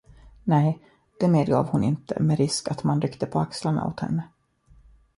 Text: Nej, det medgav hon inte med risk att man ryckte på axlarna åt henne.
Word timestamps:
Nej, 0.43 0.79
det 1.19 1.27
medgav 1.27 1.67
hon 1.69 1.83
inte 1.83 2.19
med 2.19 2.37
risk 2.37 2.71
att 2.71 2.83
man 2.83 3.01
ryckte 3.01 3.25
på 3.25 3.39
axlarna 3.39 3.87
åt 3.87 3.99
henne. 3.99 4.27